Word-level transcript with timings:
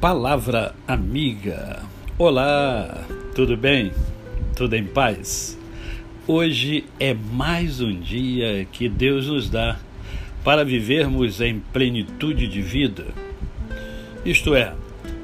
Palavra 0.00 0.76
amiga. 0.86 1.82
Olá, 2.16 3.04
tudo 3.34 3.56
bem? 3.56 3.90
Tudo 4.54 4.76
em 4.76 4.84
paz? 4.84 5.58
Hoje 6.24 6.84
é 7.00 7.12
mais 7.12 7.80
um 7.80 7.98
dia 7.98 8.64
que 8.70 8.88
Deus 8.88 9.26
nos 9.26 9.50
dá 9.50 9.76
para 10.44 10.64
vivermos 10.64 11.40
em 11.40 11.58
plenitude 11.58 12.46
de 12.46 12.62
vida. 12.62 13.06
Isto 14.24 14.54
é, 14.54 14.72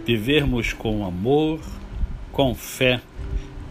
vivermos 0.04 0.72
com 0.72 1.06
amor, 1.06 1.60
com 2.32 2.52
fé 2.52 3.00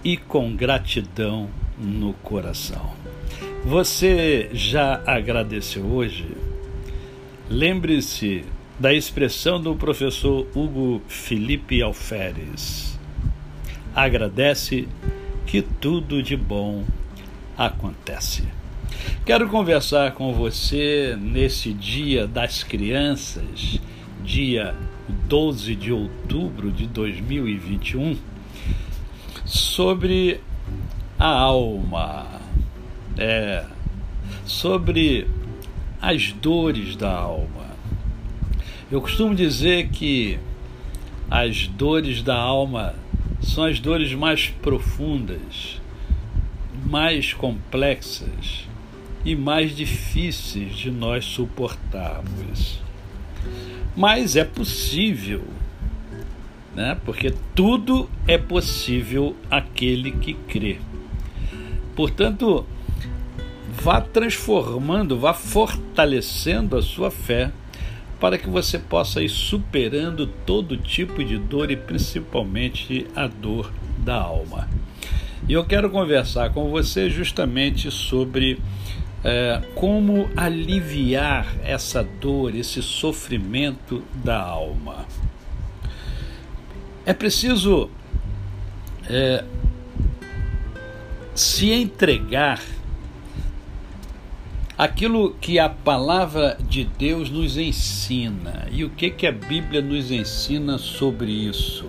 e 0.05 0.15
com 0.15 0.55
gratidão 0.55 1.49
no 1.77 2.13
coração. 2.13 2.93
Você 3.65 4.49
já 4.53 5.01
agradeceu 5.05 5.83
hoje? 5.83 6.29
Lembre-se 7.49 8.45
da 8.79 8.93
expressão 8.93 9.61
do 9.61 9.75
professor 9.75 10.47
Hugo 10.55 11.01
Felipe 11.07 11.81
Alferes. 11.81 12.99
Agradece 13.95 14.87
que 15.45 15.61
tudo 15.61 16.23
de 16.23 16.35
bom 16.35 16.83
acontece. 17.57 18.43
Quero 19.25 19.47
conversar 19.47 20.13
com 20.13 20.33
você 20.33 21.15
nesse 21.19 21.71
Dia 21.73 22.27
das 22.27 22.63
Crianças, 22.63 23.79
dia 24.23 24.75
12 25.27 25.75
de 25.75 25.91
outubro 25.91 26.71
de 26.71 26.87
2021, 26.87 28.17
sobre 29.45 30.41
a 31.19 31.27
alma, 31.27 32.25
é, 33.17 33.65
sobre 34.45 35.27
as 36.01 36.31
dores 36.31 36.95
da 36.95 37.11
alma. 37.11 37.72
Eu 38.93 39.01
costumo 39.01 39.33
dizer 39.33 39.89
que 39.89 40.37
as 41.27 41.65
dores 41.65 42.21
da 42.21 42.35
alma 42.35 42.93
são 43.41 43.63
as 43.63 43.79
dores 43.79 44.13
mais 44.13 44.49
profundas, 44.61 45.81
mais 46.85 47.33
complexas 47.33 48.67
e 49.25 49.35
mais 49.35 49.75
difíceis 49.75 50.75
de 50.75 50.91
nós 50.91 51.25
suportarmos. 51.25 52.79
Mas 53.95 54.35
é 54.35 54.43
possível, 54.43 55.43
né? 56.75 56.95
porque 57.03 57.33
tudo 57.55 58.07
é 58.27 58.37
possível 58.37 59.35
aquele 59.49 60.11
que 60.11 60.35
crê. 60.35 60.77
Portanto, 61.95 62.63
vá 63.71 63.99
transformando, 64.01 65.17
vá 65.17 65.33
fortalecendo 65.33 66.77
a 66.77 66.81
sua 66.83 67.09
fé 67.09 67.51
para 68.23 68.37
que 68.37 68.49
você 68.49 68.79
possa 68.79 69.21
ir 69.21 69.27
superando 69.27 70.25
todo 70.25 70.77
tipo 70.77 71.21
de 71.21 71.37
dor 71.37 71.69
e 71.69 71.75
principalmente 71.75 73.05
a 73.13 73.27
dor 73.27 73.69
da 73.97 74.15
alma. 74.15 74.69
E 75.45 75.51
eu 75.51 75.65
quero 75.65 75.89
conversar 75.89 76.53
com 76.53 76.69
você 76.69 77.09
justamente 77.09 77.91
sobre 77.91 78.61
é, 79.25 79.61
como 79.75 80.29
aliviar 80.37 81.53
essa 81.65 82.01
dor, 82.01 82.55
esse 82.55 82.81
sofrimento 82.81 84.01
da 84.23 84.39
alma. 84.39 85.05
É 87.05 87.11
preciso 87.11 87.89
é, 89.09 89.43
se 91.35 91.73
entregar 91.73 92.61
aquilo 94.83 95.33
que 95.39 95.59
a 95.59 95.69
palavra 95.69 96.57
de 96.67 96.83
Deus 96.83 97.29
nos 97.29 97.57
ensina. 97.57 98.67
E 98.69 98.83
o 98.83 98.89
que, 98.89 99.09
que 99.09 99.25
a 99.25 99.31
Bíblia 99.31 99.81
nos 99.81 100.11
ensina 100.11 100.77
sobre 100.77 101.31
isso? 101.31 101.85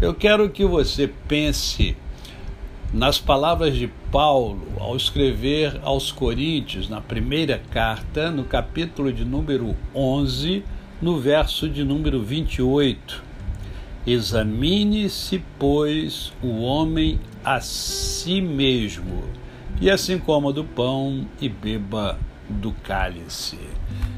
Eu 0.00 0.14
quero 0.14 0.48
que 0.48 0.64
você 0.64 1.06
pense 1.28 1.94
nas 2.94 3.18
palavras 3.18 3.76
de 3.76 3.88
Paulo 4.10 4.66
ao 4.78 4.96
escrever 4.96 5.78
aos 5.82 6.10
Coríntios, 6.10 6.88
na 6.88 7.02
primeira 7.02 7.60
carta, 7.70 8.30
no 8.30 8.44
capítulo 8.44 9.12
de 9.12 9.26
número 9.26 9.76
11, 9.94 10.64
no 11.02 11.18
verso 11.18 11.68
de 11.68 11.84
número 11.84 12.22
28. 12.22 13.22
Examine-se, 14.06 15.42
pois, 15.58 16.32
o 16.42 16.62
homem 16.62 17.20
a 17.44 17.60
si 17.60 18.40
mesmo 18.40 19.24
e 19.80 19.90
assim 19.90 20.18
coma 20.18 20.52
do 20.52 20.64
pão 20.64 21.26
e 21.40 21.48
beba 21.48 22.18
do 22.48 22.72
cálice. 22.72 23.58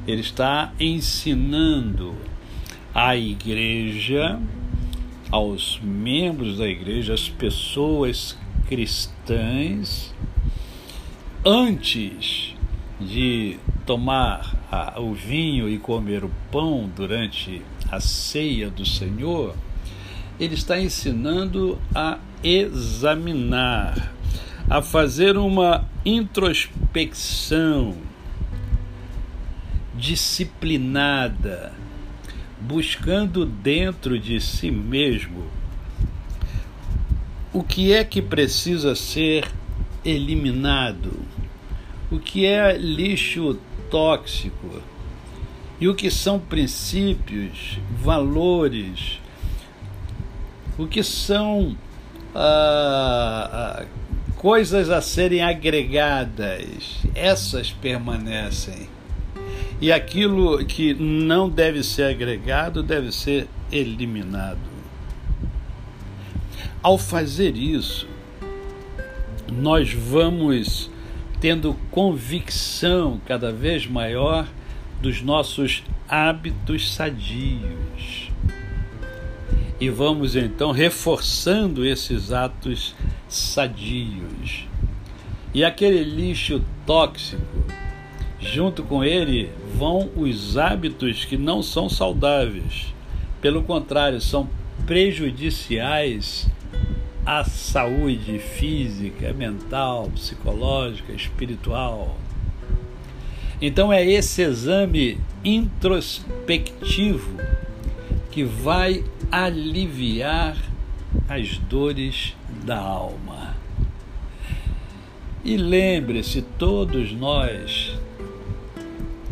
Ele 0.07 0.21
está 0.21 0.73
ensinando 0.81 2.15
à 2.95 3.17
igreja, 3.17 4.41
aos 5.31 5.81
membros 5.83 6.59
da 6.59 6.67
igreja, 6.67 7.15
às 7.15 7.29
pessoas 7.29 8.37
cristãs, 8.67 10.15
antes 11.45 12.55
de 13.01 13.59
tomar 13.87 14.57
o 14.99 15.13
vinho 15.13 15.69
e 15.69 15.79
comer 15.79 16.25
o 16.25 16.31
pão 16.51 16.91
durante 16.95 17.63
a 17.91 18.01
ceia 18.01 18.71
do 18.71 18.85
Senhor, 18.85 19.55
ele 20.39 20.55
está 20.55 20.81
ensinando 20.81 21.79
a 21.95 22.19
examinar 22.43 24.13
a 24.71 24.81
fazer 24.81 25.37
uma 25.37 25.85
introspecção 26.05 27.97
disciplinada, 29.97 31.73
buscando 32.61 33.45
dentro 33.45 34.17
de 34.17 34.41
si 34.41 34.71
mesmo 34.71 35.45
o 37.53 37.65
que 37.65 37.93
é 37.93 38.05
que 38.05 38.23
precisa 38.23 38.95
ser 38.95 39.51
eliminado, 40.05 41.21
o 42.09 42.21
que 42.21 42.47
é 42.47 42.79
lixo 42.79 43.59
tóxico 43.91 44.81
e 45.81 45.89
o 45.89 45.97
que 45.97 46.13
são 46.13 46.39
princípios, 46.39 47.77
valores, 48.01 49.19
o 50.79 50.87
que 50.87 51.03
são 51.03 51.77
ah, 52.33 53.81
ah 53.83 54.00
coisas 54.41 54.89
a 54.89 55.03
serem 55.03 55.43
agregadas, 55.43 56.97
essas 57.15 57.73
permanecem. 57.73 58.89
E 59.83 59.93
aquilo 59.93 60.65
que 60.65 60.95
não 60.95 61.47
deve 61.47 61.85
ser 61.85 62.05
agregado 62.05 62.83
deve 62.83 63.13
ser 63.13 63.47
eliminado. 63.71 64.59
Ao 66.83 66.97
fazer 66.97 67.55
isso, 67.55 68.09
nós 69.53 69.93
vamos 69.93 70.91
tendo 71.39 71.77
convicção 71.91 73.21
cada 73.27 73.53
vez 73.53 73.87
maior 73.87 74.49
dos 75.03 75.21
nossos 75.21 75.85
hábitos 76.09 76.95
sadios. 76.95 78.31
E 79.79 79.91
vamos 79.91 80.35
então 80.35 80.73
reforçando 80.73 81.85
esses 81.85 82.33
atos 82.33 82.95
sadios. 83.31 84.69
E 85.55 85.65
aquele 85.65 86.03
lixo 86.05 86.63
tóxico, 86.85 87.43
junto 88.39 88.83
com 88.83 89.03
ele 89.03 89.51
vão 89.75 90.11
os 90.17 90.59
hábitos 90.59 91.25
que 91.25 91.37
não 91.37 91.63
são 91.63 91.89
saudáveis. 91.89 92.95
Pelo 93.41 93.63
contrário, 93.63 94.21
são 94.21 94.49
prejudiciais 94.87 96.49
à 97.25 97.45
saúde 97.45 98.39
física, 98.39 99.33
mental, 99.33 100.11
psicológica, 100.15 101.13
espiritual. 101.13 102.19
Então 103.63 103.93
é 103.93 104.05
esse 104.05 104.43
exame 104.43 105.19
introspectivo 105.45 107.37
que 108.31 108.43
vai 108.43 109.05
aliviar 109.31 110.70
as 111.29 111.59
dores 111.59 112.37
da 112.65 112.79
alma. 112.79 113.55
E 115.45 115.57
lembre-se, 115.57 116.43
todos 116.43 117.13
nós 117.13 117.99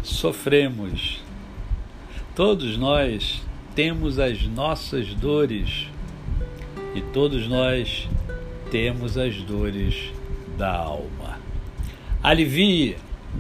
sofremos, 0.03 1.21
todos 2.35 2.77
nós 2.79 3.43
temos 3.75 4.19
as 4.19 4.43
nossas 4.45 5.15
dores 5.15 5.89
e 6.95 7.01
todos 7.01 7.47
nós 7.47 8.09
temos 8.71 9.19
as 9.19 9.37
dores 9.43 10.13
da 10.57 10.75
alma. 10.75 11.39
Alivie 12.23 12.97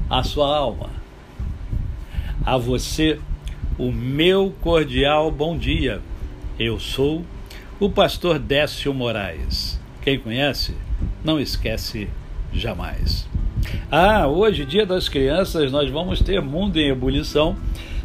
a 0.08 0.22
sua 0.22 0.56
alma. 0.56 0.90
A 2.44 2.56
você, 2.56 3.18
o 3.78 3.90
meu 3.90 4.54
cordial 4.60 5.30
bom 5.30 5.56
dia. 5.56 6.00
Eu 6.58 6.78
sou 6.78 7.24
o 7.80 7.88
pastor 7.88 8.38
Décio 8.38 8.92
Moraes. 8.92 9.78
Quem 10.02 10.18
conhece, 10.18 10.74
não 11.24 11.38
esquece 11.38 12.08
jamais. 12.52 13.28
Ah, 13.90 14.26
hoje, 14.26 14.64
Dia 14.64 14.84
das 14.84 15.08
Crianças, 15.08 15.70
nós 15.70 15.88
vamos 15.88 16.20
ter 16.20 16.42
Mundo 16.42 16.76
em 16.78 16.88
Ebulição. 16.88 17.56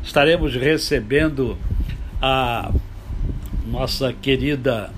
Estaremos 0.04 0.56
recebendo 0.56 1.58
a 2.22 2.72
nossa 3.66 4.14
querida 4.14 4.92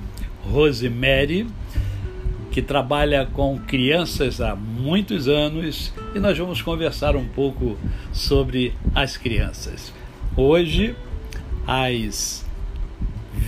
Rosemary, 0.43 1.47
que 2.51 2.61
trabalha 2.61 3.25
com 3.25 3.57
crianças 3.59 4.41
há 4.41 4.55
muitos 4.55 5.27
anos, 5.27 5.93
e 6.13 6.19
nós 6.19 6.37
vamos 6.37 6.61
conversar 6.61 7.15
um 7.15 7.27
pouco 7.27 7.77
sobre 8.11 8.73
as 8.93 9.15
crianças. 9.15 9.93
Hoje, 10.35 10.95
às 11.65 12.44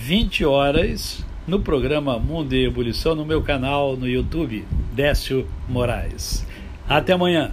20 0.08 0.42
horas, 0.46 1.22
no 1.46 1.60
programa 1.60 2.18
Mundo 2.18 2.54
e 2.54 2.64
Ebulição, 2.64 3.14
no 3.14 3.26
meu 3.26 3.42
canal 3.42 3.94
no 3.94 4.08
YouTube, 4.08 4.64
Décio 4.94 5.46
Moraes. 5.68 6.46
Até 6.88 7.12
amanhã! 7.12 7.50